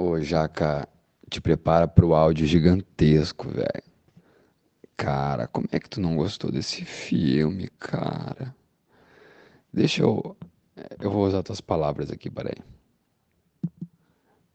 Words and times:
Ô, 0.00 0.20
Jaca, 0.20 0.88
te 1.28 1.40
prepara 1.40 1.88
pro 1.88 2.14
áudio 2.14 2.46
gigantesco, 2.46 3.48
velho. 3.48 3.82
Cara, 4.96 5.48
como 5.48 5.66
é 5.72 5.80
que 5.80 5.90
tu 5.90 6.00
não 6.00 6.14
gostou 6.14 6.52
desse 6.52 6.84
filme, 6.84 7.68
cara? 7.80 8.54
Deixa 9.72 10.04
eu. 10.04 10.36
Eu 11.00 11.10
vou 11.10 11.26
usar 11.26 11.42
tuas 11.42 11.60
palavras 11.60 12.12
aqui, 12.12 12.30
peraí. 12.30 12.62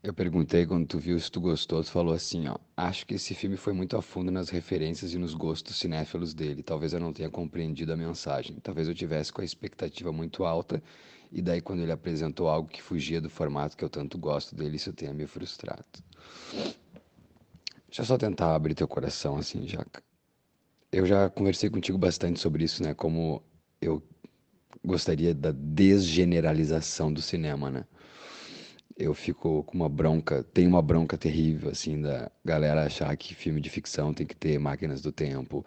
Eu 0.03 0.13
perguntei 0.13 0.65
quando 0.65 0.85
tu 0.85 0.99
viu 0.99 1.17
se 1.17 1.31
tu 1.31 1.39
gostou, 1.39 1.81
tu 1.81 1.89
falou 1.89 2.13
assim, 2.13 2.49
ó. 2.49 2.57
Acho 2.75 3.05
que 3.05 3.13
esse 3.13 3.33
filme 3.33 3.55
foi 3.55 3.71
muito 3.71 3.95
a 3.95 4.01
fundo 4.01 4.29
nas 4.29 4.49
referências 4.49 5.13
e 5.13 5.17
nos 5.17 5.33
gostos 5.33 5.77
cinéfilos 5.77 6.33
dele. 6.33 6.61
Talvez 6.61 6.91
eu 6.91 6.99
não 6.99 7.13
tenha 7.13 7.29
compreendido 7.29 7.93
a 7.93 7.95
mensagem. 7.95 8.57
Talvez 8.61 8.89
eu 8.89 8.93
tivesse 8.93 9.31
com 9.31 9.39
a 9.39 9.45
expectativa 9.45 10.11
muito 10.11 10.43
alta 10.43 10.83
e 11.31 11.41
daí 11.41 11.61
quando 11.61 11.83
ele 11.83 11.91
apresentou 11.93 12.49
algo 12.49 12.67
que 12.67 12.81
fugia 12.81 13.21
do 13.21 13.29
formato 13.29 13.77
que 13.77 13.83
eu 13.85 13.89
tanto 13.89 14.17
gosto 14.17 14.53
dele, 14.53 14.75
isso 14.75 14.91
tenha 14.91 15.13
me 15.13 15.25
frustrado. 15.25 15.85
Deixa 17.87 18.01
eu 18.01 18.05
só 18.05 18.17
tentar 18.17 18.53
abrir 18.53 18.75
teu 18.75 18.89
coração 18.89 19.37
assim, 19.37 19.65
Jaca. 19.65 20.03
Eu 20.91 21.05
já 21.05 21.29
conversei 21.29 21.69
contigo 21.69 21.97
bastante 21.97 22.41
sobre 22.41 22.65
isso, 22.65 22.83
né? 22.83 22.93
Como 22.93 23.41
eu 23.79 24.03
gostaria 24.83 25.33
da 25.33 25.53
desgeneralização 25.53 27.11
do 27.11 27.21
cinema, 27.21 27.71
né? 27.71 27.85
Eu 28.95 29.13
fico 29.13 29.63
com 29.63 29.75
uma 29.75 29.89
bronca, 29.89 30.43
tenho 30.53 30.69
uma 30.69 30.81
bronca 30.81 31.17
terrível, 31.17 31.71
assim, 31.71 32.01
da 32.01 32.31
galera 32.45 32.85
achar 32.85 33.15
que 33.17 33.33
filme 33.33 33.59
de 33.59 33.69
ficção 33.69 34.13
tem 34.13 34.25
que 34.25 34.35
ter 34.35 34.59
máquinas 34.59 35.01
do 35.01 35.11
tempo, 35.11 35.65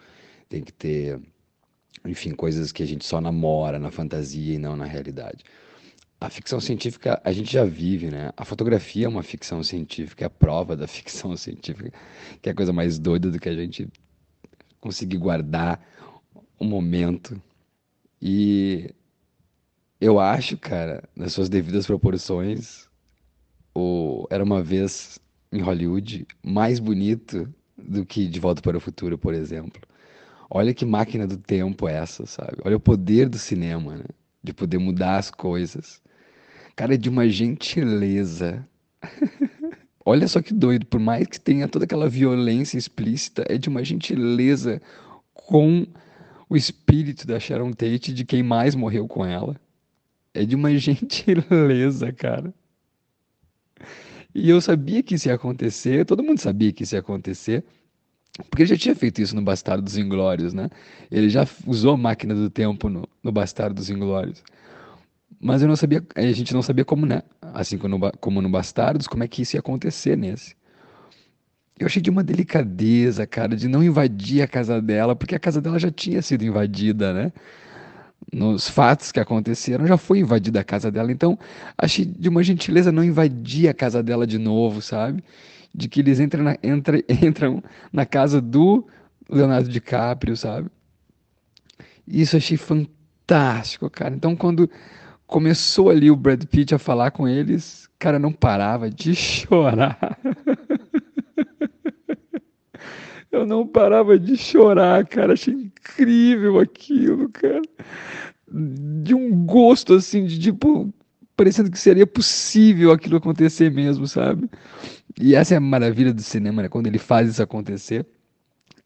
tem 0.48 0.62
que 0.62 0.72
ter, 0.72 1.20
enfim, 2.04 2.32
coisas 2.32 2.70
que 2.70 2.82
a 2.82 2.86
gente 2.86 3.04
só 3.04 3.20
namora 3.20 3.78
na 3.78 3.90
fantasia 3.90 4.54
e 4.54 4.58
não 4.58 4.76
na 4.76 4.84
realidade. 4.84 5.44
A 6.20 6.30
ficção 6.30 6.60
científica 6.60 7.20
a 7.24 7.32
gente 7.32 7.52
já 7.52 7.64
vive, 7.64 8.10
né? 8.10 8.32
A 8.36 8.44
fotografia 8.44 9.06
é 9.06 9.08
uma 9.08 9.22
ficção 9.22 9.62
científica, 9.62 10.24
é 10.24 10.26
a 10.26 10.30
prova 10.30 10.76
da 10.76 10.86
ficção 10.88 11.36
científica, 11.36 11.92
que 12.40 12.48
é 12.48 12.52
a 12.52 12.54
coisa 12.54 12.72
mais 12.72 12.98
doida 12.98 13.30
do 13.30 13.38
que 13.40 13.48
a 13.48 13.54
gente 13.54 13.88
conseguir 14.80 15.18
guardar 15.18 15.80
o 16.58 16.64
momento. 16.64 17.40
E 18.22 18.94
eu 20.00 20.20
acho, 20.20 20.56
cara, 20.56 21.08
nas 21.14 21.32
suas 21.32 21.48
devidas 21.48 21.86
proporções, 21.86 22.85
o 23.76 24.26
Era 24.30 24.42
uma 24.42 24.62
vez 24.62 25.18
em 25.52 25.60
Hollywood 25.60 26.26
mais 26.42 26.78
bonito 26.78 27.52
do 27.76 28.06
que 28.06 28.26
De 28.26 28.40
Volta 28.40 28.62
para 28.62 28.76
o 28.76 28.80
Futuro, 28.80 29.18
por 29.18 29.34
exemplo. 29.34 29.80
Olha 30.48 30.72
que 30.72 30.86
máquina 30.86 31.26
do 31.26 31.36
tempo 31.36 31.86
essa, 31.86 32.24
sabe? 32.24 32.56
Olha 32.64 32.76
o 32.76 32.80
poder 32.80 33.28
do 33.28 33.38
cinema, 33.38 33.96
né? 33.96 34.04
De 34.42 34.52
poder 34.52 34.78
mudar 34.78 35.18
as 35.18 35.30
coisas. 35.30 36.00
Cara, 36.74 36.94
é 36.94 36.96
de 36.96 37.10
uma 37.10 37.28
gentileza. 37.28 38.66
Olha 40.04 40.28
só 40.28 40.40
que 40.40 40.54
doido, 40.54 40.86
por 40.86 41.00
mais 41.00 41.26
que 41.26 41.40
tenha 41.40 41.66
toda 41.68 41.84
aquela 41.84 42.08
violência 42.08 42.78
explícita, 42.78 43.44
é 43.48 43.58
de 43.58 43.68
uma 43.68 43.84
gentileza 43.84 44.80
com 45.34 45.84
o 46.48 46.56
espírito 46.56 47.26
da 47.26 47.40
Sharon 47.40 47.72
Tate, 47.72 48.14
de 48.14 48.24
quem 48.24 48.42
mais 48.42 48.74
morreu 48.74 49.08
com 49.08 49.26
ela. 49.26 49.56
É 50.32 50.44
de 50.44 50.54
uma 50.54 50.74
gentileza, 50.78 52.12
cara. 52.12 52.54
E 54.34 54.50
eu 54.50 54.60
sabia 54.60 55.02
que 55.02 55.14
isso 55.14 55.28
ia 55.28 55.34
acontecer, 55.34 56.04
todo 56.04 56.22
mundo 56.22 56.38
sabia 56.38 56.72
que 56.72 56.82
isso 56.82 56.94
ia 56.94 57.00
acontecer, 57.00 57.64
porque 58.50 58.62
ele 58.62 58.68
já 58.68 58.76
tinha 58.76 58.94
feito 58.94 59.20
isso 59.22 59.34
no 59.34 59.42
Bastardos 59.42 59.96
Inglórios, 59.96 60.52
né? 60.52 60.68
Ele 61.10 61.28
já 61.28 61.46
usou 61.66 61.94
a 61.94 61.96
máquina 61.96 62.34
do 62.34 62.50
tempo 62.50 62.88
no, 62.88 63.08
no 63.22 63.32
Bastardos 63.32 63.88
Inglórios. 63.88 64.42
Mas 65.40 65.62
eu 65.62 65.68
não 65.68 65.76
sabia, 65.76 66.04
a 66.14 66.20
gente 66.32 66.52
não 66.52 66.62
sabia 66.62 66.84
como, 66.84 67.06
né? 67.06 67.22
Assim 67.40 67.78
como 67.78 67.98
no, 67.98 68.12
como 68.18 68.42
no 68.42 68.48
Bastardos, 68.50 69.06
como 69.06 69.24
é 69.24 69.28
que 69.28 69.42
isso 69.42 69.56
ia 69.56 69.60
acontecer 69.60 70.16
nesse. 70.16 70.54
Eu 71.78 71.86
achei 71.86 72.00
de 72.00 72.08
uma 72.08 72.24
delicadeza, 72.24 73.26
cara, 73.26 73.54
de 73.54 73.68
não 73.68 73.82
invadir 73.82 74.42
a 74.42 74.48
casa 74.48 74.80
dela, 74.80 75.14
porque 75.14 75.34
a 75.34 75.38
casa 75.38 75.60
dela 75.60 75.78
já 75.78 75.90
tinha 75.90 76.22
sido 76.22 76.44
invadida, 76.44 77.12
né? 77.12 77.32
Nos 78.32 78.68
fatos 78.68 79.12
que 79.12 79.20
aconteceram, 79.20 79.86
já 79.86 79.96
foi 79.96 80.18
invadida 80.18 80.60
a 80.60 80.64
casa 80.64 80.90
dela. 80.90 81.12
Então, 81.12 81.38
achei 81.78 82.04
de 82.04 82.28
uma 82.28 82.42
gentileza 82.42 82.90
não 82.90 83.04
invadir 83.04 83.68
a 83.68 83.74
casa 83.74 84.02
dela 84.02 84.26
de 84.26 84.38
novo, 84.38 84.82
sabe? 84.82 85.22
De 85.74 85.88
que 85.88 86.00
eles 86.00 86.20
entram 86.20 86.42
na, 86.44 86.56
entra, 86.62 87.02
entram 87.08 87.62
na 87.92 88.04
casa 88.04 88.40
do 88.40 88.86
Leonardo 89.28 89.68
DiCaprio, 89.68 90.36
sabe? 90.36 90.68
Isso 92.06 92.36
achei 92.36 92.56
fantástico, 92.56 93.88
cara. 93.90 94.14
Então, 94.14 94.36
quando 94.36 94.70
começou 95.26 95.90
ali 95.90 96.10
o 96.10 96.16
Brad 96.16 96.44
Pitt 96.44 96.74
a 96.74 96.78
falar 96.78 97.10
com 97.10 97.26
eles, 97.26 97.88
cara, 97.98 98.18
não 98.18 98.32
parava 98.32 98.90
de 98.90 99.14
chorar. 99.16 100.18
Eu 103.36 103.46
não 103.46 103.66
parava 103.66 104.18
de 104.18 104.36
chorar, 104.36 105.06
cara. 105.06 105.34
Achei 105.34 105.54
incrível 105.54 106.58
aquilo, 106.58 107.28
cara. 107.28 107.62
De 108.50 109.14
um 109.14 109.44
gosto 109.44 109.94
assim, 109.94 110.24
de 110.24 110.38
tipo, 110.38 110.92
parecendo 111.36 111.70
que 111.70 111.78
seria 111.78 112.06
possível 112.06 112.92
aquilo 112.92 113.16
acontecer 113.16 113.70
mesmo, 113.70 114.06
sabe? 114.06 114.48
E 115.20 115.34
essa 115.34 115.54
é 115.54 115.56
a 115.56 115.60
maravilha 115.60 116.12
do 116.14 116.22
cinema, 116.22 116.62
né? 116.62 116.68
Quando 116.68 116.86
ele 116.86 116.98
faz 116.98 117.28
isso 117.28 117.42
acontecer. 117.42 118.06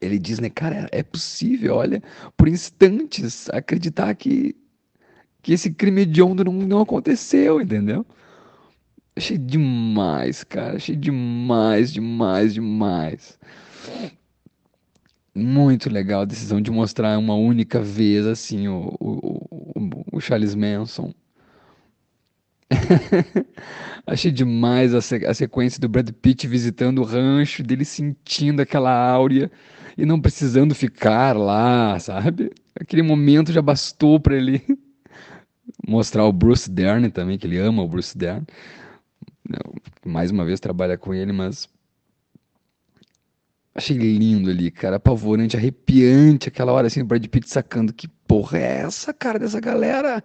Ele 0.01 0.19
diz, 0.19 0.41
né, 0.41 0.49
cara, 0.49 0.89
é 0.93 1.03
possível, 1.03 1.77
olha, 1.77 2.03
por 2.35 2.49
instantes, 2.49 3.51
acreditar 3.51 4.15
que, 4.15 4.57
que 5.43 5.53
esse 5.53 5.71
crime 5.71 6.03
hediondo 6.03 6.43
não, 6.43 6.55
não 6.55 6.81
aconteceu, 6.81 7.61
entendeu? 7.61 8.05
Achei 9.15 9.37
demais, 9.37 10.43
cara. 10.43 10.77
Achei 10.77 10.97
demais, 10.97 11.93
demais, 11.93 12.55
demais. 12.55 13.39
Muito 15.35 15.89
legal 15.91 16.23
a 16.23 16.25
decisão 16.25 16.61
de 16.61 16.71
mostrar 16.71 17.19
uma 17.19 17.35
única 17.35 17.81
vez, 17.81 18.27
assim, 18.27 18.69
o, 18.69 18.95
o, 19.01 19.71
o, 19.77 20.05
o 20.17 20.21
Charles 20.21 20.55
Manson. 20.55 21.13
Achei 24.07 24.31
demais 24.31 24.95
a, 24.95 25.01
se- 25.01 25.27
a 25.27 25.35
sequência 25.35 25.81
do 25.81 25.89
Brad 25.89 26.11
Pitt 26.11 26.47
visitando 26.47 27.01
o 27.01 27.05
rancho, 27.05 27.63
dele 27.63 27.85
sentindo 27.85 28.61
aquela 28.61 28.91
áurea 28.93 29.51
e 29.97 30.05
não 30.07 30.21
precisando 30.21 30.75
ficar 30.75 31.37
lá, 31.37 31.99
sabe? 31.99 32.51
Aquele 32.79 33.03
momento 33.03 33.53
já 33.53 33.63
bastou 33.63 34.19
para 34.21 34.37
ele 34.37 34.63
mostrar 35.87 36.25
o 36.25 36.33
Bruce 36.33 36.71
Dern 36.71 37.11
também, 37.11 37.39
que 37.39 37.47
ele 37.47 37.59
ama 37.59 37.83
o 37.83 37.89
Bruce 37.89 38.17
Dern. 38.17 38.45
Mais 40.05 40.31
uma 40.31 40.45
vez 40.45 40.61
trabalha 40.61 40.97
com 40.99 41.15
ele, 41.15 41.33
mas 41.33 41.69
Achei 43.75 43.97
lindo 43.97 44.51
ali, 44.51 44.71
cara, 44.71 44.97
apavorante, 44.97 45.57
arrepiante, 45.57 46.49
aquela 46.49 46.73
hora 46.73 46.89
assim, 46.89 47.03
o 47.03 47.05
Brad 47.05 47.25
Pitt 47.27 47.49
sacando 47.49 47.93
que 47.93 48.09
porra 48.27 48.59
é 48.59 48.81
essa, 48.81 49.15
cara, 49.15 49.39
dessa 49.39 49.61
galera? 49.61 50.23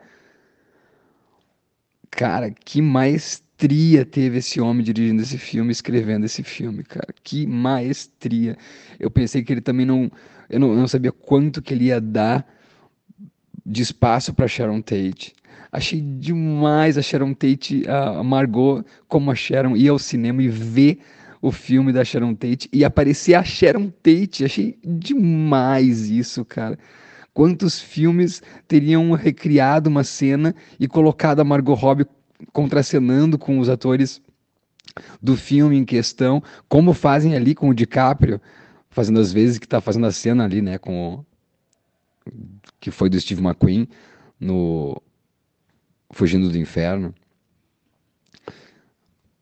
Cara, 2.09 2.49
que 2.49 2.81
maestria 2.81 4.03
teve 4.03 4.39
esse 4.39 4.59
homem 4.59 4.83
dirigindo 4.83 5.21
esse 5.21 5.37
filme, 5.37 5.71
escrevendo 5.71 6.25
esse 6.25 6.41
filme, 6.43 6.83
cara. 6.83 7.13
Que 7.23 7.45
maestria. 7.45 8.57
Eu 8.99 9.11
pensei 9.11 9.43
que 9.43 9.53
ele 9.53 9.61
também 9.61 9.85
não, 9.85 10.11
eu 10.49 10.59
não, 10.59 10.73
não 10.75 10.87
sabia 10.87 11.11
quanto 11.11 11.61
que 11.61 11.73
ele 11.73 11.85
ia 11.85 12.01
dar 12.01 12.47
de 13.65 13.81
espaço 13.83 14.33
para 14.33 14.47
Sharon 14.47 14.81
Tate. 14.81 15.35
Achei 15.71 15.99
demais 15.99 16.97
a 16.97 17.01
Sharon 17.01 17.33
Tate, 17.33 17.83
a 17.87 18.23
Margot, 18.23 18.83
como 19.07 19.29
a 19.29 19.35
Sharon 19.35 19.75
ia 19.75 19.91
ao 19.91 19.99
cinema 19.99 20.41
e 20.41 20.47
ver 20.47 20.99
o 21.45 21.51
filme 21.51 21.93
da 21.93 22.03
Sharon 22.03 22.33
Tate 22.33 22.67
e 22.73 22.83
aparecer 22.83 23.35
a 23.35 23.43
Sharon 23.43 23.91
Tate. 24.01 24.43
Achei 24.43 24.79
demais 24.83 26.09
isso, 26.09 26.43
cara. 26.43 26.75
Quantos 27.35 27.79
filmes 27.79 28.41
teriam 28.67 29.11
recriado 29.11 29.87
uma 29.87 30.03
cena 30.03 30.55
e 30.79 30.87
colocado 30.87 31.41
a 31.41 31.43
Margot 31.43 31.75
Robbie 31.75 32.07
contracenando 32.51 33.37
com 33.37 33.59
os 33.59 33.69
atores 33.69 34.19
do 35.21 35.37
filme 35.37 35.77
em 35.77 35.85
questão, 35.85 36.41
como 36.67 36.93
fazem 36.93 37.35
ali 37.35 37.53
com 37.53 37.69
o 37.69 37.75
DiCaprio, 37.75 38.41
fazendo 38.89 39.19
as 39.19 39.31
vezes 39.31 39.59
que 39.59 39.67
tá 39.67 39.79
fazendo 39.79 40.07
a 40.07 40.11
cena 40.11 40.45
ali, 40.45 40.63
né, 40.63 40.79
com 40.79 41.13
o, 41.13 41.25
que 42.79 42.89
foi 42.89 43.07
do 43.07 43.19
Steve 43.19 43.43
McQueen 43.43 43.87
no 44.39 44.99
Fugindo 46.09 46.49
do 46.49 46.57
Inferno. 46.57 47.13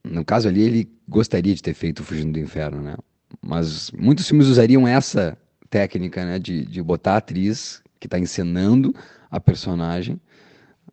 No 0.04 0.26
caso 0.26 0.48
ali, 0.48 0.62
ele 0.62 0.92
gostaria 1.08 1.56
de 1.56 1.64
ter 1.64 1.74
feito 1.74 2.04
Fugindo 2.04 2.34
do 2.34 2.40
Inferno, 2.40 2.82
né? 2.82 2.96
Mas 3.42 3.90
muitos 3.92 4.28
filmes 4.28 4.48
usariam 4.48 4.88
essa 4.88 5.38
técnica, 5.70 6.26
né? 6.26 6.40
De, 6.40 6.66
de 6.66 6.82
botar 6.82 7.14
a 7.14 7.18
atriz 7.18 7.82
que 8.00 8.08
está 8.08 8.20
encenando 8.20 8.94
a 9.32 9.40
personagem 9.40 10.20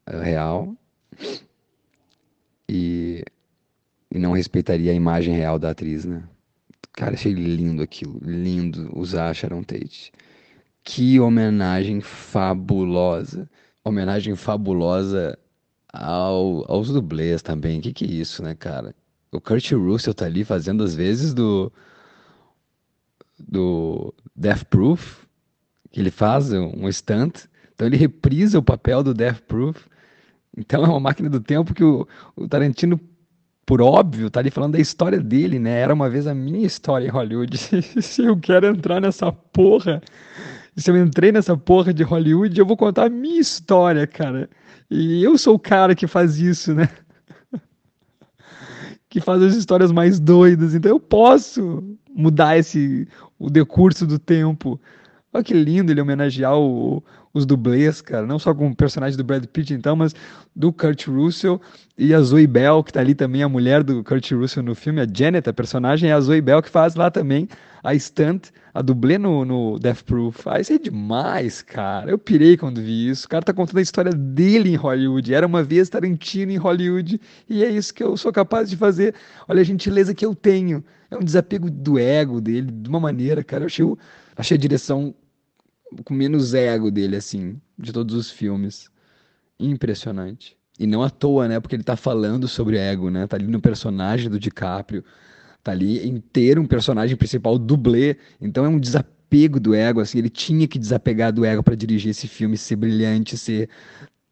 eh, 0.06 0.22
real 0.22 0.74
e, 2.68 3.24
e 4.10 4.18
não 4.18 4.32
respeitaria 4.32 4.92
a 4.92 4.94
imagem 4.94 5.34
real 5.34 5.58
da 5.58 5.70
atriz, 5.70 6.04
né? 6.04 6.22
Cara, 6.92 7.14
achei 7.14 7.32
lindo 7.32 7.82
aquilo, 7.82 8.18
lindo 8.22 8.90
usar 8.96 9.30
a 9.30 9.34
Sharon 9.34 9.62
Tate. 9.62 10.12
Que 10.84 11.18
homenagem 11.20 12.00
fabulosa. 12.00 13.48
Homenagem 13.84 14.36
fabulosa 14.36 15.38
ao, 15.92 16.70
aos 16.70 16.88
dublês 16.90 17.42
também. 17.42 17.80
Que 17.80 17.92
que 17.92 18.04
é 18.04 18.08
isso, 18.08 18.42
né, 18.42 18.54
cara? 18.54 18.94
O 19.32 19.40
Kurt 19.40 19.70
Russell 19.72 20.14
tá 20.14 20.24
ali 20.26 20.44
fazendo 20.44 20.82
as 20.82 20.94
vezes 20.94 21.32
do 21.32 21.72
do 23.38 24.12
Death 24.36 24.64
Proof, 24.64 25.24
que 25.90 26.00
ele 26.00 26.10
faz 26.10 26.52
um 26.52 26.90
stunt. 26.90 27.46
Então 27.74 27.86
ele 27.86 27.96
reprisa 27.96 28.58
o 28.58 28.62
papel 28.62 29.02
do 29.02 29.14
Death 29.14 29.40
Proof. 29.46 29.86
Então 30.56 30.84
é 30.84 30.88
uma 30.88 31.00
máquina 31.00 31.30
do 31.30 31.40
tempo 31.40 31.72
que 31.72 31.82
o, 31.82 32.06
o 32.36 32.48
Tarantino, 32.48 33.00
por 33.64 33.80
óbvio, 33.80 34.30
tá 34.30 34.40
ali 34.40 34.50
falando 34.50 34.72
da 34.72 34.80
história 34.80 35.18
dele, 35.20 35.58
né? 35.58 35.78
Era 35.78 35.94
uma 35.94 36.10
vez 36.10 36.26
a 36.26 36.34
minha 36.34 36.66
história 36.66 37.06
em 37.06 37.10
Hollywood. 37.10 37.56
se 38.02 38.22
eu 38.22 38.36
quero 38.36 38.66
entrar 38.66 39.00
nessa 39.00 39.32
porra, 39.32 40.02
se 40.76 40.90
eu 40.90 40.96
entrei 40.96 41.32
nessa 41.32 41.56
porra 41.56 41.94
de 41.94 42.02
Hollywood, 42.02 42.58
eu 42.58 42.66
vou 42.66 42.76
contar 42.76 43.06
a 43.06 43.10
minha 43.10 43.40
história, 43.40 44.06
cara. 44.06 44.50
E 44.90 45.22
eu 45.22 45.38
sou 45.38 45.54
o 45.54 45.58
cara 45.58 45.94
que 45.94 46.06
faz 46.06 46.38
isso, 46.38 46.74
né? 46.74 46.88
Que 49.10 49.20
faz 49.20 49.42
as 49.42 49.56
histórias 49.56 49.90
mais 49.90 50.20
doidas. 50.20 50.74
Então 50.74 50.90
eu 50.90 51.00
posso 51.00 51.82
mudar 52.14 52.56
esse 52.56 53.06
o 53.38 53.50
decurso 53.50 54.06
do 54.06 54.18
tempo. 54.18 54.80
Olha 55.32 55.44
que 55.44 55.54
lindo 55.54 55.92
ele 55.92 56.00
homenagear 56.00 56.58
o, 56.58 57.02
os 57.32 57.46
dublês, 57.46 58.00
cara. 58.00 58.26
Não 58.26 58.38
só 58.38 58.52
com 58.54 58.68
o 58.68 58.74
personagem 58.74 59.16
do 59.16 59.22
Brad 59.22 59.44
Pitt, 59.46 59.72
então, 59.72 59.94
mas 59.94 60.14
do 60.54 60.72
Kurt 60.72 61.06
Russell 61.06 61.60
e 61.96 62.12
a 62.12 62.20
Zoe 62.20 62.46
Bell, 62.46 62.82
que 62.82 62.92
tá 62.92 63.00
ali 63.00 63.14
também, 63.14 63.42
a 63.42 63.48
mulher 63.48 63.84
do 63.84 64.02
Kurt 64.02 64.32
Russell 64.32 64.62
no 64.62 64.74
filme, 64.74 65.00
a 65.00 65.06
Janet, 65.12 65.48
a 65.48 65.52
personagem, 65.52 66.10
é 66.10 66.12
a 66.12 66.20
Zoe 66.20 66.40
Bell 66.40 66.60
que 66.60 66.68
faz 66.68 66.94
lá 66.96 67.10
também 67.10 67.48
a 67.82 67.94
stunt, 67.98 68.48
a 68.74 68.82
dublê 68.82 69.18
no, 69.18 69.44
no 69.44 69.78
Death 69.78 70.02
Proof. 70.02 70.46
Ah, 70.46 70.60
isso 70.60 70.72
é 70.72 70.78
demais, 70.78 71.62
cara. 71.62 72.10
Eu 72.10 72.18
pirei 72.18 72.56
quando 72.56 72.80
vi 72.80 73.08
isso. 73.08 73.26
O 73.26 73.28
cara 73.28 73.44
tá 73.44 73.52
contando 73.52 73.78
a 73.78 73.82
história 73.82 74.12
dele 74.12 74.70
em 74.70 74.76
Hollywood. 74.76 75.32
Era 75.32 75.46
uma 75.46 75.62
vez 75.62 75.88
Tarantino 75.88 76.52
em 76.52 76.56
Hollywood 76.56 77.20
e 77.48 77.64
é 77.64 77.68
isso 77.68 77.94
que 77.94 78.02
eu 78.02 78.16
sou 78.16 78.32
capaz 78.32 78.68
de 78.68 78.76
fazer. 78.76 79.14
Olha 79.48 79.60
a 79.60 79.64
gentileza 79.64 80.14
que 80.14 80.24
eu 80.24 80.34
tenho. 80.34 80.84
É 81.10 81.16
um 81.16 81.24
desapego 81.24 81.68
do 81.70 81.98
ego 81.98 82.40
dele, 82.40 82.70
de 82.70 82.88
uma 82.88 83.00
maneira, 83.00 83.42
cara. 83.42 83.64
Eu 83.64 83.66
achei, 83.66 83.84
achei 84.40 84.56
a 84.56 84.60
direção 84.60 85.14
com 86.04 86.14
menos 86.14 86.54
ego 86.54 86.90
dele, 86.90 87.16
assim, 87.16 87.60
de 87.78 87.92
todos 87.92 88.14
os 88.14 88.30
filmes. 88.30 88.90
Impressionante. 89.58 90.56
E 90.78 90.86
não 90.86 91.02
à 91.02 91.10
toa, 91.10 91.46
né? 91.46 91.60
Porque 91.60 91.76
ele 91.76 91.82
tá 91.82 91.96
falando 91.96 92.48
sobre 92.48 92.78
ego, 92.78 93.10
né? 93.10 93.26
Tá 93.26 93.36
ali 93.36 93.46
no 93.46 93.60
personagem 93.60 94.30
do 94.30 94.38
DiCaprio. 94.38 95.04
Tá 95.62 95.72
ali 95.72 96.08
inteiro 96.08 96.62
um 96.62 96.66
personagem 96.66 97.16
principal 97.16 97.58
dublê. 97.58 98.16
Então 98.40 98.64
é 98.64 98.68
um 98.68 98.78
desapego 98.78 99.60
do 99.60 99.74
ego, 99.74 100.00
assim. 100.00 100.18
Ele 100.18 100.30
tinha 100.30 100.66
que 100.66 100.78
desapegar 100.78 101.32
do 101.32 101.44
ego 101.44 101.62
para 101.62 101.74
dirigir 101.74 102.10
esse 102.10 102.26
filme, 102.26 102.56
ser 102.56 102.76
brilhante, 102.76 103.36
ser 103.36 103.68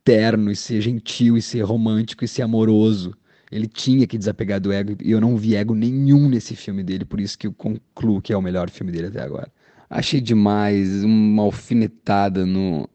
terno, 0.02 0.50
e 0.50 0.56
ser 0.56 0.80
gentil, 0.80 1.36
e 1.36 1.42
ser 1.42 1.60
romântico, 1.60 2.24
e 2.24 2.28
ser 2.28 2.42
amoroso. 2.42 3.14
Ele 3.52 3.66
tinha 3.66 4.06
que 4.06 4.16
desapegar 4.16 4.58
do 4.60 4.72
ego. 4.72 4.96
E 5.02 5.10
eu 5.10 5.20
não 5.20 5.36
vi 5.36 5.54
ego 5.54 5.74
nenhum 5.74 6.28
nesse 6.30 6.56
filme 6.56 6.82
dele. 6.82 7.04
Por 7.04 7.20
isso 7.20 7.38
que 7.38 7.46
eu 7.46 7.52
concluo 7.52 8.22
que 8.22 8.32
é 8.32 8.36
o 8.36 8.42
melhor 8.42 8.70
filme 8.70 8.90
dele 8.90 9.08
até 9.08 9.20
agora. 9.20 9.52
Achei 9.90 10.20
demais, 10.20 11.02
uma 11.02 11.42
alfinetada 11.44 12.44
no, 12.44 12.88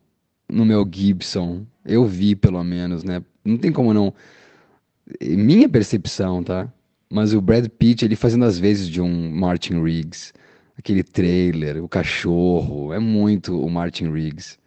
no 0.47 0.65
Mel 0.65 0.87
Gibson. 0.89 1.65
Eu 1.83 2.05
vi, 2.05 2.35
pelo 2.35 2.63
menos, 2.63 3.03
né? 3.03 3.23
Não 3.43 3.57
tem 3.57 3.71
como 3.71 3.93
não. 3.93 4.13
Minha 5.21 5.67
percepção, 5.67 6.43
tá? 6.43 6.71
Mas 7.09 7.33
o 7.33 7.41
Brad 7.41 7.67
Pitt, 7.67 8.05
ele 8.05 8.15
fazendo 8.15 8.45
as 8.45 8.57
vezes 8.57 8.87
de 8.87 9.01
um 9.01 9.31
Martin 9.31 9.81
Riggs. 9.81 10.33
Aquele 10.77 11.03
trailer, 11.03 11.83
o 11.83 11.89
cachorro. 11.89 12.93
É 12.93 12.99
muito 12.99 13.59
o 13.59 13.69
Martin 13.69 14.11
Riggs. 14.11 14.57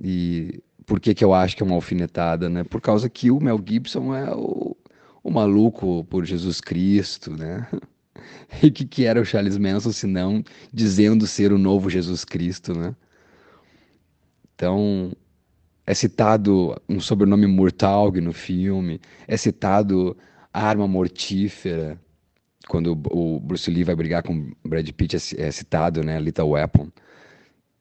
E 0.00 0.62
por 0.86 0.98
que, 1.00 1.14
que 1.14 1.24
eu 1.24 1.34
acho 1.34 1.56
que 1.56 1.62
é 1.62 1.66
uma 1.66 1.74
alfinetada, 1.74 2.48
né? 2.48 2.64
Por 2.64 2.80
causa 2.80 3.10
que 3.10 3.30
o 3.30 3.40
Mel 3.40 3.62
Gibson 3.64 4.14
é 4.14 4.34
o, 4.34 4.76
o 5.22 5.30
maluco 5.30 6.04
por 6.04 6.24
Jesus 6.24 6.60
Cristo, 6.60 7.30
né? 7.36 7.66
E 8.62 8.68
o 8.68 8.72
que, 8.72 8.84
que 8.86 9.04
era 9.04 9.20
o 9.20 9.24
Charles 9.24 9.56
Manson, 9.58 9.92
se 9.92 10.06
não 10.06 10.42
dizendo 10.72 11.26
ser 11.26 11.52
o 11.52 11.58
novo 11.58 11.90
Jesus 11.90 12.24
Cristo, 12.24 12.76
né? 12.76 12.94
Então, 14.54 15.12
é 15.86 15.94
citado 15.94 16.80
um 16.88 17.00
sobrenome 17.00 17.46
Murtaugh 17.46 18.20
no 18.20 18.32
filme, 18.32 19.00
é 19.26 19.36
citado 19.36 20.16
arma 20.52 20.88
mortífera, 20.88 21.98
quando 22.68 22.92
o 23.10 23.40
Bruce 23.40 23.70
Lee 23.70 23.82
vai 23.82 23.96
brigar 23.96 24.22
com 24.22 24.52
Brad 24.64 24.88
Pitt, 24.90 25.16
é, 25.16 25.46
é 25.46 25.50
citado, 25.50 26.04
né, 26.04 26.20
Little 26.20 26.50
Weapon. 26.50 26.90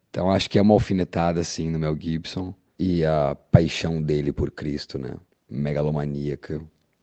Então, 0.10 0.32
acho 0.32 0.50
que 0.50 0.58
é 0.58 0.62
uma 0.62 0.74
alfinetada, 0.74 1.42
assim, 1.42 1.70
no 1.70 1.78
Mel 1.78 1.96
Gibson. 2.00 2.56
E 2.80 3.04
a 3.04 3.36
paixão 3.52 4.02
dele 4.02 4.32
por 4.32 4.52
Cristo, 4.52 4.98
né, 4.98 5.16
megalomaníaca. 5.50 6.62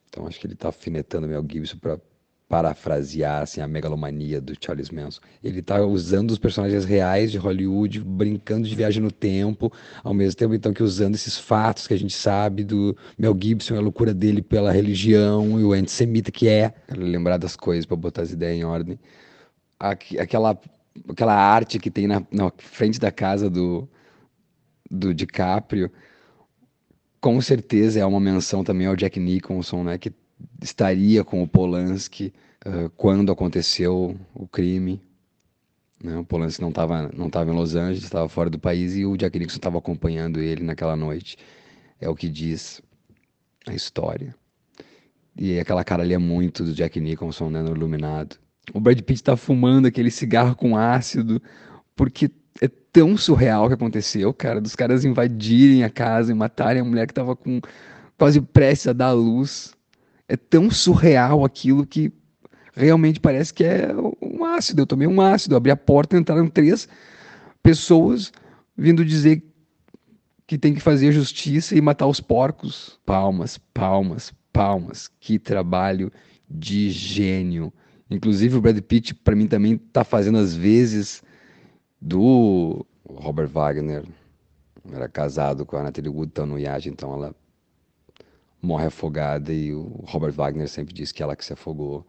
Então, 0.08 0.26
acho 0.26 0.40
que 0.40 0.46
ele 0.46 0.54
tá 0.54 0.68
alfinetando 0.68 1.28
Mel 1.28 1.44
Gibson 1.48 1.76
para 1.78 1.98
parafrasear 2.48 3.42
assim, 3.42 3.60
a 3.60 3.66
megalomania 3.66 4.40
do 4.40 4.54
Charles 4.60 4.90
Manson. 4.90 5.20
Ele 5.42 5.60
está 5.60 5.82
usando 5.82 6.30
os 6.30 6.38
personagens 6.38 6.84
reais 6.84 7.32
de 7.32 7.38
Hollywood, 7.38 8.00
brincando 8.00 8.68
de 8.68 8.74
viagem 8.74 9.02
no 9.02 9.10
tempo, 9.10 9.72
ao 10.02 10.12
mesmo 10.12 10.36
tempo 10.38 10.54
então 10.54 10.72
que 10.72 10.82
usando 10.82 11.14
esses 11.14 11.38
fatos 11.38 11.86
que 11.86 11.94
a 11.94 11.98
gente 11.98 12.14
sabe 12.14 12.62
do 12.62 12.96
Mel 13.18 13.36
Gibson, 13.40 13.76
a 13.76 13.80
loucura 13.80 14.12
dele 14.12 14.42
pela 14.42 14.70
religião 14.70 15.58
e 15.58 15.64
o 15.64 15.72
antissemita 15.72 16.30
que 16.30 16.48
é. 16.48 16.74
Lembrar 16.94 17.38
das 17.38 17.56
coisas 17.56 17.86
para 17.86 17.96
botar 17.96 18.22
as 18.22 18.30
ideias 18.30 18.58
em 18.58 18.64
ordem. 18.64 18.98
Aquela, 19.78 20.58
aquela 21.08 21.34
arte 21.34 21.78
que 21.78 21.90
tem 21.90 22.06
na, 22.06 22.22
na 22.30 22.52
frente 22.58 23.00
da 23.00 23.10
casa 23.10 23.50
do, 23.50 23.88
do 24.90 25.14
DiCaprio, 25.14 25.90
com 27.20 27.40
certeza 27.40 28.00
é 28.00 28.04
uma 28.04 28.20
menção 28.20 28.62
também 28.62 28.86
ao 28.86 28.94
Jack 28.94 29.18
Nicholson, 29.18 29.82
né, 29.82 29.98
que 29.98 30.12
estaria 30.62 31.24
com 31.24 31.42
o 31.42 31.48
Polanski 31.48 32.32
uh, 32.66 32.90
quando 32.90 33.32
aconteceu 33.32 34.18
o 34.34 34.46
crime. 34.46 35.00
Né? 36.02 36.16
O 36.18 36.24
Polanski 36.24 36.60
não 36.60 36.70
estava 36.70 37.10
não 37.14 37.30
tava 37.30 37.50
em 37.50 37.54
Los 37.54 37.74
Angeles, 37.74 38.04
estava 38.04 38.28
fora 38.28 38.50
do 38.50 38.58
país 38.58 38.96
e 38.96 39.04
o 39.04 39.16
Jack 39.16 39.38
Nicholson 39.38 39.58
estava 39.58 39.78
acompanhando 39.78 40.40
ele 40.40 40.62
naquela 40.62 40.96
noite. 40.96 41.36
É 42.00 42.08
o 42.08 42.14
que 42.14 42.28
diz 42.28 42.82
a 43.66 43.74
história. 43.74 44.34
E 45.36 45.58
aquela 45.58 45.82
cara 45.82 46.02
ali 46.02 46.14
é 46.14 46.18
muito 46.18 46.62
do 46.62 46.72
Jack 46.72 47.00
Nicholson 47.00 47.50
né, 47.50 47.62
no 47.62 47.74
Iluminado. 47.74 48.36
O 48.72 48.80
Brad 48.80 48.98
Pitt 49.00 49.20
está 49.20 49.36
fumando 49.36 49.86
aquele 49.86 50.10
cigarro 50.10 50.54
com 50.54 50.76
ácido 50.76 51.42
porque 51.96 52.30
é 52.60 52.68
tão 52.92 53.16
surreal 53.16 53.64
o 53.64 53.68
que 53.68 53.74
aconteceu, 53.74 54.32
cara, 54.32 54.60
dos 54.60 54.76
caras 54.76 55.04
invadirem 55.04 55.82
a 55.82 55.90
casa 55.90 56.30
e 56.30 56.34
matarem 56.34 56.80
a 56.80 56.84
mulher 56.84 57.06
que 57.06 57.12
estava 57.12 57.34
com 57.34 57.60
quase 58.16 58.40
prestes 58.40 58.88
a 58.88 58.92
dar 58.92 59.08
à 59.08 59.12
luz 59.12 59.73
é 60.28 60.36
tão 60.36 60.70
surreal 60.70 61.44
aquilo 61.44 61.86
que 61.86 62.12
realmente 62.74 63.20
parece 63.20 63.52
que 63.52 63.64
é 63.64 63.88
um 64.20 64.44
ácido. 64.44 64.82
Eu 64.82 64.86
tomei 64.86 65.06
um 65.06 65.20
ácido, 65.20 65.56
abri 65.56 65.70
a 65.70 65.76
porta, 65.76 66.16
entraram 66.16 66.48
três 66.48 66.88
pessoas 67.62 68.32
vindo 68.76 69.04
dizer 69.04 69.42
que 70.46 70.58
tem 70.58 70.74
que 70.74 70.80
fazer 70.80 71.12
justiça 71.12 71.76
e 71.76 71.80
matar 71.80 72.06
os 72.06 72.20
porcos. 72.20 73.00
Palmas, 73.06 73.58
palmas, 73.58 74.32
palmas. 74.52 75.10
Que 75.20 75.38
trabalho 75.38 76.12
de 76.48 76.90
gênio. 76.90 77.72
Inclusive 78.10 78.56
o 78.56 78.60
Brad 78.60 78.78
Pitt, 78.80 79.14
para 79.14 79.34
mim, 79.34 79.46
também 79.46 79.74
está 79.74 80.04
fazendo 80.04 80.38
as 80.38 80.54
vezes 80.54 81.22
do 82.00 82.84
Robert 83.08 83.48
Wagner. 83.48 84.04
Era 84.92 85.08
casado 85.08 85.64
com 85.64 85.76
a 85.76 85.82
Natalie 85.82 86.10
Wood, 86.10 86.32
tá 86.32 86.44
no 86.44 86.58
iate, 86.58 86.90
então 86.90 87.14
ela 87.14 87.34
morre 88.64 88.86
afogada 88.86 89.52
e 89.52 89.72
o 89.72 90.02
Robert 90.04 90.32
Wagner 90.32 90.68
sempre 90.68 90.94
diz 90.94 91.12
que 91.12 91.22
ela 91.22 91.36
que 91.36 91.44
se 91.44 91.52
afogou. 91.52 92.06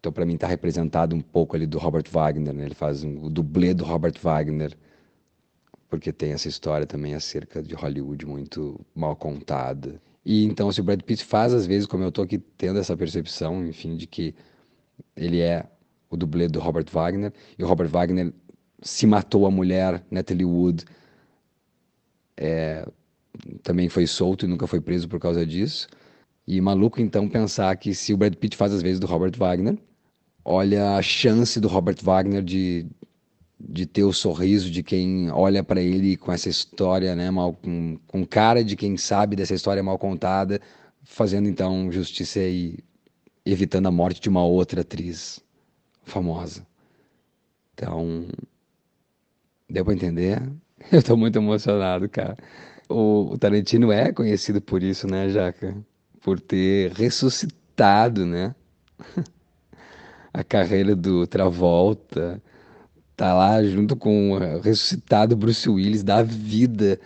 Então, 0.00 0.12
para 0.12 0.24
mim, 0.26 0.34
está 0.34 0.46
representado 0.46 1.14
um 1.14 1.20
pouco 1.20 1.54
ali 1.54 1.66
do 1.66 1.78
Robert 1.78 2.04
Wagner, 2.10 2.52
né? 2.52 2.64
Ele 2.64 2.74
faz 2.74 3.04
um, 3.04 3.24
o 3.24 3.30
dublê 3.30 3.72
do 3.72 3.84
Robert 3.84 4.14
Wagner, 4.20 4.76
porque 5.88 6.12
tem 6.12 6.32
essa 6.32 6.48
história 6.48 6.86
também 6.86 7.14
acerca 7.14 7.62
de 7.62 7.74
Hollywood 7.74 8.26
muito 8.26 8.80
mal 8.94 9.14
contada. 9.14 10.00
E 10.24 10.44
então, 10.44 10.72
se 10.72 10.80
o 10.80 10.84
Brad 10.84 11.00
Pitt 11.02 11.24
faz, 11.24 11.52
às 11.52 11.66
vezes, 11.66 11.86
como 11.86 12.02
eu 12.02 12.08
estou 12.08 12.24
aqui 12.24 12.38
tendo 12.38 12.78
essa 12.78 12.96
percepção, 12.96 13.66
enfim, 13.66 13.96
de 13.96 14.06
que 14.06 14.34
ele 15.16 15.40
é 15.40 15.66
o 16.10 16.16
dublê 16.16 16.48
do 16.48 16.60
Robert 16.60 16.86
Wagner, 16.90 17.32
e 17.58 17.62
o 17.62 17.66
Robert 17.66 17.88
Wagner 17.88 18.32
se 18.80 19.06
matou 19.06 19.46
a 19.46 19.50
mulher, 19.50 20.04
Natalie 20.10 20.44
Wood, 20.44 20.84
é, 22.36 22.86
também 23.62 23.88
foi 23.88 24.06
solto 24.06 24.44
e 24.44 24.48
nunca 24.48 24.66
foi 24.66 24.80
preso 24.80 25.08
por 25.08 25.18
causa 25.20 25.44
disso. 25.44 25.88
E 26.46 26.60
maluco 26.60 27.00
então 27.00 27.28
pensar 27.28 27.76
que 27.76 27.94
se 27.94 28.12
o 28.12 28.16
Brad 28.16 28.34
Pitt 28.34 28.56
faz 28.56 28.72
as 28.72 28.82
vezes 28.82 29.00
do 29.00 29.06
Robert 29.06 29.32
Wagner, 29.36 29.78
olha 30.44 30.96
a 30.96 31.02
chance 31.02 31.60
do 31.60 31.68
Robert 31.68 31.96
Wagner 32.02 32.42
de, 32.42 32.86
de 33.58 33.86
ter 33.86 34.04
o 34.04 34.12
sorriso 34.12 34.70
de 34.70 34.82
quem 34.82 35.30
olha 35.30 35.62
para 35.62 35.80
ele 35.80 36.16
com 36.16 36.32
essa 36.32 36.48
história, 36.48 37.14
né, 37.14 37.30
mal 37.30 37.52
com, 37.54 37.98
com 38.06 38.26
cara 38.26 38.64
de 38.64 38.76
quem 38.76 38.96
sabe 38.96 39.36
dessa 39.36 39.54
história 39.54 39.82
mal 39.82 39.98
contada, 39.98 40.60
fazendo 41.04 41.48
então 41.48 41.90
justiça 41.92 42.40
e 42.40 42.78
evitando 43.44 43.86
a 43.86 43.92
morte 43.92 44.20
de 44.20 44.28
uma 44.28 44.44
outra 44.44 44.80
atriz 44.82 45.40
famosa. 46.04 46.66
Então, 47.74 48.28
deu 49.68 49.84
para 49.84 49.94
entender? 49.94 50.42
Eu 50.90 51.02
tô 51.02 51.16
muito 51.16 51.38
emocionado, 51.38 52.08
cara 52.08 52.36
o, 52.92 53.38
Tarantino 53.38 53.90
é 53.92 54.12
conhecido 54.12 54.60
por 54.60 54.82
isso, 54.82 55.06
né, 55.06 55.28
Jaca? 55.28 55.76
Por 56.20 56.38
ter 56.40 56.92
ressuscitado 56.92 57.62
né? 58.26 58.54
A 60.32 60.44
carreira 60.44 60.94
do 60.96 61.26
Travolta, 61.26 62.40
tá 63.16 63.34
lá 63.34 63.62
junto 63.64 63.96
com 63.96 64.32
o 64.32 64.38
ressuscitado 64.60 65.36
Bruce 65.36 65.68
Willis, 65.68 66.02
dá 66.02 66.22
vida, 66.22 66.98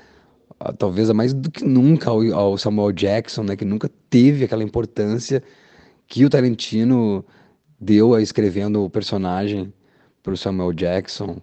ah, 0.61 0.73
talvez 0.73 1.11
a 1.11 1.15
mais 1.15 1.35
do 1.35 1.51
que 1.51 1.65
nunca 1.65 2.11
ao, 2.11 2.57
Samuel 2.57 2.93
Jackson, 2.93 3.43
né? 3.43 3.57
Que 3.57 3.65
nunca 3.65 3.91
teve 4.11 4.45
aquela 4.45 4.63
importância 4.63 5.43
que 6.07 6.25
o 6.25 6.31
Tarantino 6.31 7.25
deu 7.81 8.15
a 8.15 8.23
escrevendo 8.23 8.85
o 8.85 8.91
personagem 8.91 9.73
para 10.23 10.35
o 10.35 10.37
Samuel 10.37 10.73
Jackson, 10.73 11.41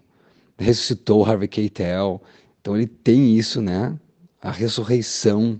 ressuscitou 0.58 1.24
Harvey 1.24 1.48
Keitel. 1.48 2.22
Então 2.60 2.76
ele 2.76 2.86
tem 2.86 3.36
isso, 3.36 3.60
né? 3.60 3.98
A 4.44 4.50
ressurreição 4.50 5.58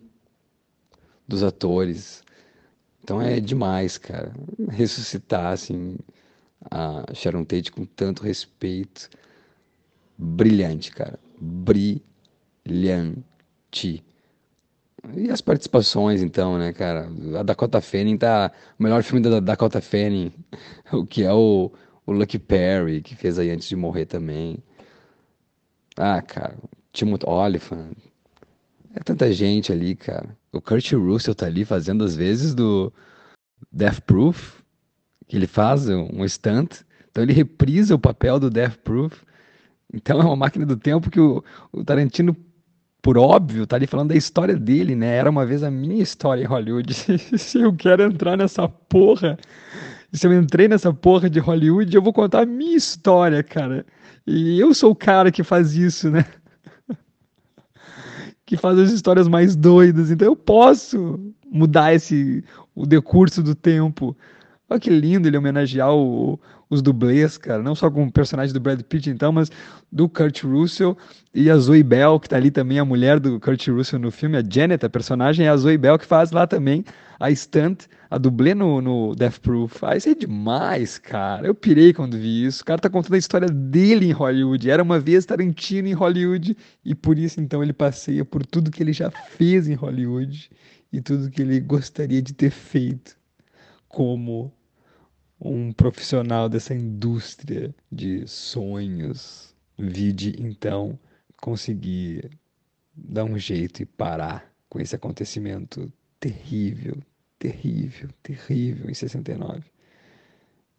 dos 1.27 1.43
atores. 1.43 2.23
Então 3.03 3.21
é 3.21 3.41
demais, 3.41 3.97
cara. 3.99 4.33
Ressuscitar, 4.69 5.53
assim, 5.53 5.97
a 6.71 7.05
Sharon 7.15 7.45
Tate 7.45 7.73
com 7.73 7.87
tanto 7.87 8.23
respeito. 8.23 9.09
Brilhante, 10.19 10.91
cara. 10.91 11.19
Brilhante. 11.41 12.05
E 15.17 15.31
as 15.31 15.41
participações, 15.41 16.23
então, 16.23 16.59
né, 16.59 16.73
cara? 16.73 17.09
A 17.39 17.43
Dakota 17.43 17.81
Fanning 17.81 18.19
tá. 18.19 18.53
O 18.79 18.83
melhor 18.83 19.03
filme 19.03 19.23
da 19.23 19.41
Dakota 19.41 19.81
Fanning, 19.81 20.31
o 20.93 21.07
que 21.07 21.23
é 21.25 21.33
o, 21.33 21.73
o 22.07 22.13
Lucky 22.13 22.39
Perry, 22.39 23.01
que 23.03 23.15
fez 23.17 23.39
aí 23.39 23.51
antes 23.51 23.67
de 23.67 23.77
morrer 23.77 24.07
também. 24.07 24.63
Ah, 25.97 26.23
cara. 26.23 26.57
Timothy 26.93 27.27
Olyphant. 27.27 27.97
É 28.95 29.01
tanta 29.01 29.33
gente 29.33 29.73
ali, 29.73 29.95
cara. 29.97 30.37
O 30.53 30.61
Kurt 30.61 30.93
Russell 30.93 31.35
tá 31.35 31.47
ali 31.47 31.65
fazendo 31.65 32.05
às 32.05 32.15
vezes 32.15 32.55
do 32.55 32.93
Death 33.73 34.01
Proof, 34.01 34.61
que 35.27 35.37
ele 35.37 35.47
faz 35.47 35.89
um 35.89 36.27
stunt. 36.29 36.83
Então 37.11 37.23
ele 37.23 37.33
reprisa 37.33 37.95
o 37.95 37.99
papel 37.99 38.39
do 38.39 38.49
Death 38.49 38.77
Proof. 38.79 39.23
Então 39.93 40.21
é 40.21 40.25
uma 40.25 40.37
máquina 40.37 40.65
do 40.65 40.77
tempo 40.77 41.11
que 41.11 41.21
o, 41.21 41.43
o 41.73 41.85
Tarantino 41.85 42.37
por 43.05 43.19
óbvio, 43.19 43.67
tá 43.67 43.77
ali 43.77 43.87
falando 43.87 44.09
da 44.09 44.17
história 44.17 44.57
dele, 44.57 44.97
né? 44.97 45.15
Era 45.15 45.29
uma 45.29 45.45
vez 45.45 45.63
a 45.63 45.71
minha 45.71 46.03
história 46.03 46.43
em 46.43 46.47
Hollywood. 46.47 46.95
se 47.39 47.61
eu 47.61 47.71
quero 47.75 48.03
entrar 48.03 48.35
nessa 48.35 48.67
porra, 48.67 49.39
se 50.11 50.27
eu 50.27 50.33
entrei 50.33 50.69
nessa 50.69 50.91
porra 50.91 51.29
de 51.29 51.39
Hollywood, 51.39 51.95
eu 51.95 52.01
vou 52.01 52.15
contar 52.15 52.45
a 52.45 52.47
minha 52.47 52.75
história, 52.75 53.43
cara. 53.43 53.85
E 54.27 54.59
eu 54.59 54.73
sou 54.73 54.93
o 54.93 54.97
cara 54.97 55.31
que 55.31 55.43
faz 55.43 55.75
isso, 55.75 56.11
né? 56.11 56.25
Que 58.47 58.57
faz 58.57 58.79
as 58.79 58.91
histórias 58.91 59.29
mais 59.29 59.57
doidas. 59.57 60.11
Então 60.11 60.27
eu 60.27 60.37
posso 60.37 61.21
mudar 61.51 61.95
esse 61.95 62.45
o 62.75 62.87
decurso 62.87 63.43
do 63.43 63.55
tempo. 63.55 64.17
Olha 64.75 64.81
que 64.81 64.91
lindo 64.91 65.29
ele 65.29 65.37
homenagear 65.37 65.95
o, 65.95 66.37
os 66.69 66.83
dublês, 66.83 67.39
cara. 67.39 67.63
Não 67.63 67.77
só 67.77 67.89
com 67.89 68.03
o 68.03 68.11
personagem 68.11 68.53
do 68.53 68.59
Brad 68.59 68.81
Pitt, 68.83 69.09
então, 69.09 69.31
mas 69.31 69.49
do 69.91 70.09
Kurt 70.09 70.43
Russell 70.43 70.99
e 71.33 71.49
a 71.49 71.57
Zoe 71.57 71.85
Bell, 71.85 72.19
que 72.19 72.29
tá 72.29 72.37
ali 72.37 72.51
também, 72.51 72.81
a 72.81 72.85
mulher 72.85 73.21
do 73.21 73.39
Kurt 73.39 73.69
Russell 73.69 74.01
no 74.01 74.11
filme, 74.11 74.37
a 74.37 74.43
Janet, 74.43 74.85
a 74.85 74.91
personagem, 74.91 75.47
é 75.47 75.49
a 75.49 75.57
Zoe 75.57 75.79
Bell 75.79 75.97
que 75.97 76.05
faz 76.05 76.33
lá 76.33 76.45
também 76.45 76.85
a 77.21 77.33
stunt, 77.33 77.85
a 78.11 78.19
dublê 78.19 78.53
no, 78.53 78.81
no 78.81 79.15
Death 79.15 79.39
Proof. 79.39 79.85
Ah, 79.85 79.97
isso 79.97 80.09
é 80.09 80.15
demais, 80.17 80.99
cara. 80.99 81.47
Eu 81.47 81.55
pirei 81.55 81.93
quando 81.93 82.19
vi 82.19 82.45
isso. 82.45 82.63
O 82.63 82.65
cara 82.65 82.81
tá 82.81 82.91
contando 82.91 83.15
a 83.15 83.19
história 83.19 83.49
dele 83.49 84.07
em 84.07 84.13
Hollywood. 84.13 84.69
Era 84.69 84.83
uma 84.83 84.99
vez 84.99 85.25
Tarantino 85.25 85.87
em 85.87 85.93
Hollywood 85.93 86.57
e 86.85 86.97
por 86.97 87.17
isso, 87.17 87.41
então, 87.41 87.63
ele 87.63 87.73
passeia 87.73 88.25
por 88.25 88.45
tudo 88.45 88.73
que 88.73 88.83
ele 88.83 88.93
já 88.93 89.09
fez 89.09 89.69
em 89.69 89.75
Hollywood 89.75 90.51
e 90.93 91.01
tudo 91.01 91.31
que 91.31 91.43
ele 91.43 91.61
gostaria 91.61 92.21
de 92.21 92.35
ter 92.35 92.51
feito 92.51 93.17
como 93.95 94.53
um 95.41 95.73
profissional 95.73 96.49
dessa 96.49 96.75
indústria 96.75 97.75
de 97.91 98.27
sonhos. 98.27 99.55
Vide 99.77 100.37
então 100.39 100.99
conseguir 101.41 102.31
dar 102.95 103.25
um 103.25 103.39
jeito 103.39 103.83
e 103.83 103.87
parar 103.87 104.53
com 104.69 104.81
esse 104.81 104.95
acontecimento 104.95 105.93
terrível, 106.21 106.97
terrível, 107.39 108.09
terrível 108.23 108.89
em 108.89 108.95
69. 108.95 109.63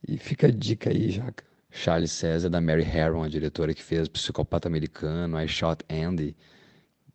E 0.08 0.18
fica 0.18 0.48
a 0.48 0.52
dica 0.52 0.90
aí, 0.90 1.12
Jaca. 1.12 1.44
Charles 1.70 2.12
César, 2.12 2.50
da 2.50 2.62
Mary 2.62 2.84
Harron, 2.84 3.24
a 3.24 3.28
diretora 3.28 3.74
que 3.74 3.84
fez 3.84 4.08
Psicopata 4.08 4.68
Americano, 4.68 5.40
I 5.40 5.48
Shot 5.48 5.84
Andy, 5.90 6.36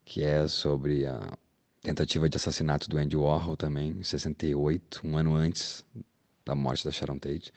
que 0.05 0.23
é 0.23 0.47
sobre 0.47 1.07
a 1.07 1.35
tentativa 1.81 2.29
de 2.29 2.37
assassinato 2.37 2.87
do 2.87 2.97
Andy 2.97 3.17
Warhol 3.17 3.57
também, 3.57 3.89
em 3.91 4.03
68, 4.03 5.01
um 5.03 5.17
ano 5.17 5.33
antes 5.33 5.83
da 6.45 6.55
morte 6.55 6.85
da 6.85 6.91
Sharon 6.91 7.17
Tate. 7.17 7.51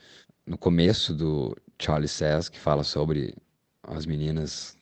No 0.45 0.57
começo 0.57 1.13
do 1.13 1.55
Charlie 1.79 2.07
Says, 2.07 2.49
que 2.49 2.59
fala 2.59 2.83
sobre 2.83 3.35
as 3.83 4.05
meninas, 4.05 4.77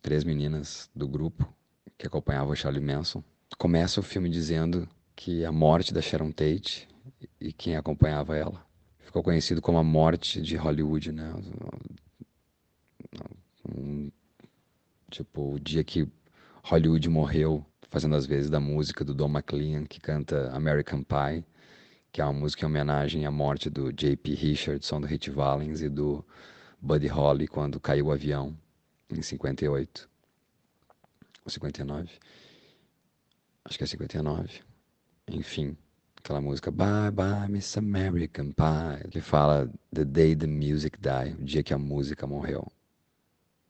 três 0.00 0.24
meninas 0.24 0.90
do 0.94 1.06
grupo 1.08 1.52
que 1.96 2.06
acompanhavam 2.06 2.52
o 2.52 2.56
Charlie 2.56 2.84
Manson, 2.84 3.22
começa 3.58 4.00
o 4.00 4.02
filme 4.02 4.28
dizendo 4.28 4.88
que 5.14 5.44
a 5.44 5.52
morte 5.52 5.94
da 5.94 6.02
Sharon 6.02 6.32
Tate 6.32 6.88
e 7.40 7.52
quem 7.52 7.76
acompanhava 7.76 8.36
ela 8.36 8.64
ficou 8.98 9.22
conhecido 9.22 9.60
como 9.60 9.78
a 9.78 9.84
morte 9.84 10.40
de 10.40 10.56
Hollywood, 10.56 11.12
né? 11.12 11.34
Um, 13.68 14.10
tipo, 15.10 15.54
o 15.54 15.60
dia 15.60 15.84
que 15.84 16.08
Hollywood 16.64 17.08
morreu 17.08 17.64
fazendo 17.90 18.16
as 18.16 18.24
vezes 18.24 18.48
da 18.48 18.58
música 18.58 19.04
do 19.04 19.12
Don 19.12 19.28
McLean, 19.28 19.84
que 19.84 20.00
canta 20.00 20.50
American 20.52 21.04
Pie, 21.04 21.44
que 22.12 22.20
é 22.20 22.24
uma 22.24 22.32
música 22.34 22.64
em 22.64 22.68
homenagem 22.68 23.24
à 23.24 23.30
morte 23.30 23.70
do 23.70 23.90
J.P. 23.90 24.34
Richardson, 24.34 25.00
do 25.00 25.06
Hit 25.06 25.30
Valens, 25.30 25.80
e 25.80 25.88
do 25.88 26.22
Buddy 26.78 27.06
Holly, 27.06 27.48
quando 27.48 27.80
caiu 27.80 28.06
o 28.06 28.12
avião, 28.12 28.54
em 29.10 29.22
58. 29.22 30.08
Ou 31.42 31.50
59. 31.50 32.10
Acho 33.64 33.78
que 33.78 33.84
é 33.84 33.86
59. 33.86 34.60
Enfim, 35.28 35.74
aquela 36.18 36.40
música 36.40 36.70
Bye 36.70 37.10
Bye 37.10 37.48
Miss 37.48 37.78
American 37.78 38.52
Pie, 38.52 39.08
que 39.10 39.22
fala 39.22 39.70
The 39.94 40.04
Day 40.04 40.36
the 40.36 40.46
Music 40.46 40.98
Died, 41.00 41.40
o 41.40 41.44
dia 41.44 41.62
que 41.62 41.72
a 41.72 41.78
música 41.78 42.26
morreu. 42.26 42.70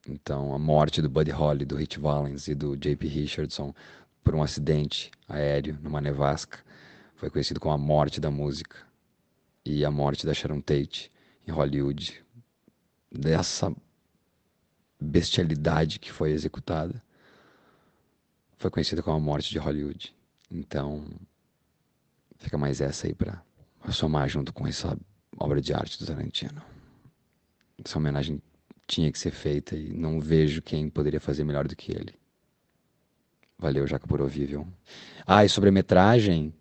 Então, 0.09 0.53
a 0.53 0.59
morte 0.59 1.01
do 1.01 1.09
Buddy 1.09 1.31
Holly, 1.31 1.65
do 1.65 1.77
Hit 1.77 2.01
Valens 2.01 2.49
e 2.49 2.57
do 2.57 2.77
J.P. 2.77 3.07
Richardson 3.07 3.73
por 4.25 4.35
um 4.35 4.43
acidente 4.43 5.13
aéreo 5.29 5.79
numa 5.81 6.01
nevasca 6.01 6.59
foi 7.23 7.31
conhecido 7.31 7.61
como 7.61 7.73
a 7.73 7.79
morte 7.79 8.21
da 8.21 8.33
música 8.33 8.79
e 9.65 9.85
a 9.85 9.93
morte 9.93 10.27
da 10.27 10.35
Sharon 10.35 10.61
Tate 10.61 11.09
em 11.47 11.53
Hollywood, 11.53 12.21
dessa 13.13 13.73
bestialidade 15.01 16.01
que 16.01 16.11
foi 16.11 16.33
executada, 16.33 17.01
foi 18.57 18.73
conhecida 18.73 19.05
como 19.05 19.17
a 19.17 19.21
morte 19.21 19.51
de 19.51 19.59
Hollywood. 19.61 20.13
Então, 20.51 21.07
fica 22.39 22.59
mais 22.59 22.81
essa 22.81 23.07
aí 23.07 23.15
para 23.15 23.41
somar 23.93 24.29
junto 24.29 24.53
com 24.53 24.67
essa 24.67 24.99
obra 25.39 25.61
de 25.61 25.73
arte 25.73 26.01
do 26.01 26.07
Tarantino. 26.07 26.61
Essa 27.85 27.99
homenagem 27.99 28.43
tinha 28.89 29.13
que 29.13 29.19
ser 29.21 29.31
feita 29.31 29.77
e 29.77 29.93
não 29.93 30.21
vejo 30.21 30.61
quem 30.61 30.91
poderia 30.91 31.21
fazer 31.21 31.45
melhor 31.45 31.69
do 31.69 31.77
que 31.77 31.93
ele. 31.93 32.17
Valeu, 33.57 33.87
Jaca, 33.87 34.09
por 34.09 34.21
ouvir, 34.21 34.47
viu? 34.47 34.67
Ah, 35.25 35.45
e 35.45 35.49
sobre 35.49 35.69
a 35.69 35.73
metragem, 35.73 36.53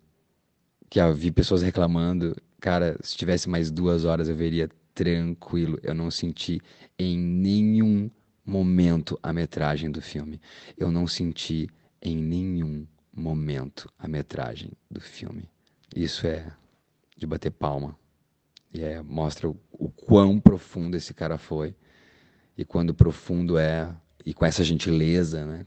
que 0.92 1.00
eu 1.00 1.14
vi 1.14 1.30
pessoas 1.30 1.62
reclamando. 1.62 2.36
Cara, 2.60 2.98
se 3.02 3.16
tivesse 3.16 3.48
mais 3.48 3.70
duas 3.70 4.04
horas 4.04 4.28
eu 4.28 4.36
veria 4.36 4.68
tranquilo. 4.94 5.78
Eu 5.82 5.94
não 5.94 6.10
senti 6.10 6.60
em 6.98 7.16
nenhum 7.16 8.10
momento 8.44 9.18
a 9.22 9.32
metragem 9.32 9.90
do 9.90 10.02
filme. 10.02 10.38
Eu 10.76 10.92
não 10.92 11.06
senti 11.06 11.66
em 12.02 12.14
nenhum 12.14 12.86
momento 13.10 13.90
a 13.98 14.06
metragem 14.06 14.70
do 14.90 15.00
filme. 15.00 15.48
Isso 15.96 16.26
é 16.26 16.52
de 17.16 17.26
bater 17.26 17.52
palma. 17.52 17.96
E 18.70 18.82
é, 18.82 19.00
mostra 19.00 19.48
o, 19.48 19.58
o 19.72 19.88
quão 19.88 20.38
profundo 20.38 20.94
esse 20.94 21.14
cara 21.14 21.38
foi. 21.38 21.74
E 22.54 22.66
quando 22.66 22.92
profundo 22.92 23.56
é, 23.56 23.96
e 24.26 24.34
com 24.34 24.44
essa 24.44 24.62
gentileza, 24.62 25.46
né? 25.46 25.64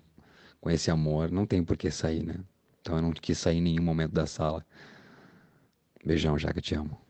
Com 0.62 0.70
esse 0.70 0.92
amor, 0.92 1.32
não 1.32 1.48
tem 1.48 1.64
por 1.64 1.76
que 1.76 1.90
sair, 1.90 2.24
né? 2.24 2.36
Então 2.80 2.96
eu 2.96 3.02
não 3.02 3.12
quis 3.12 3.40
sair 3.40 3.58
em 3.58 3.62
nenhum 3.62 3.84
momento 3.84 4.12
da 4.12 4.28
sala. 4.28 4.64
Beijão, 6.06 6.38
já 6.38 6.54
que 6.54 6.62
te 6.62 6.76
amo. 6.76 7.05